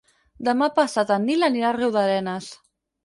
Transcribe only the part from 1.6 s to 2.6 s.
a Riudarenes.